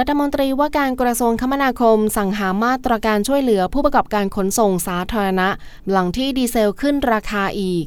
[0.00, 5.48] รัฐมนตรีว่าการกระทรวงคมนาคม สั่งหามาตรการช่วยเหลือผู้ประกอบการขนส่งสาธารณะ
[5.90, 7.84] หลังที่ดีเซลขึ้นราคาอีก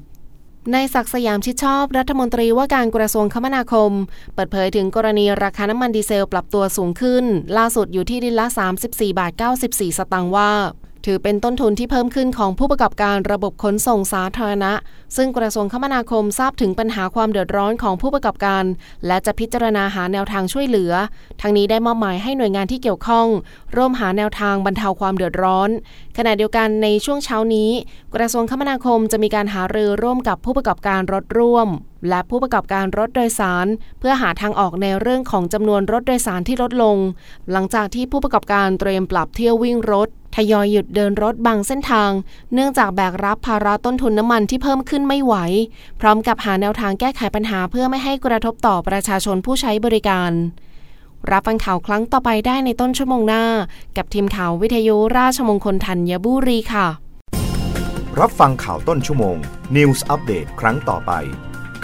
[0.72, 3.92] ในศักสยามชิดชอบรัฐมนตรีว่าการกระทรวงคมนาคม
[4.34, 7.26] เปิดเผยถึงกรณีราคาน้ำมันดีเซลปรับตัวสูงขึ้น
[7.58, 8.48] ล่าสุดอยู่ที่ดินละ
[8.84, 9.32] 34 บาท
[9.66, 10.52] 94 สตางค์ว่า
[11.06, 14.74] ถือเป็นต้นทุนที่เพิ่มขึ้นของผู้ประกอบการระบบขนส่งสาธารณะ
[15.18, 18.64] ซึ่งกระทรวงคมนาคมทราบถึงปัญหาความเดือดร้อนของผู้ประกอบการ
[19.08, 20.94] และจะพิจารณาหาแนวทางช่วยเหลือ
[21.42, 23.28] ทั้งนี้ได้มอบหมายให้หน่วยงานที่เกี่ยวข้อง
[23.76, 25.70] ร่วมหาแนวทางบรรเทาความเดือดร้อน
[26.18, 27.72] ขณะเดียวกันในช่วงเช้านี้
[28.16, 31.68] กระทรวงคมนาคมจะมีการหารือร่วมกับผู้ประกอบการรถร่วม
[32.10, 33.68] และผู้ประกอบการรถโดยสาร
[34.00, 36.98] เพื่อหาทางออกในเรื่องของจำนวนรถโดยสารที่ลดลง
[37.52, 42.12] หลังจากที่ผู้ประกอบการเตรียมปรับเที่ยววิ่งรถ ทยอยหยุดเดินรถบางเส้นทาง
[42.54, 45.36] เนื่องจากแบกรับภาระต้นทุนน้ำมันที่เพิ่มขึ้นไม่ไหว
[46.02, 50.32] พร้อมกับหาแนวทางแก้ไขปัญหาเพื่อไม่ให้กระทบต่อประชาชนผู้ใช้บริการ
[51.32, 53.44] รับฟังข่าวครั้งต่อไปได้ในต้นชั่วโมงหน้า
[53.98, 56.88] กับทีมข่าววิทยุราชมงคลธัญบุรีค่ะ
[58.20, 59.38] รับฟังข่าวต้นชั่วโมง
[59.76, 61.12] News อัปเดตครั้งต่อไป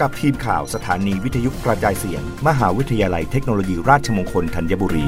[0.00, 5.06] กับทีมข่าวสถานีวิทยุกระจายเสียง มหาวิทยาลัยเทคโนโลยีราชมงคลธัญบุรี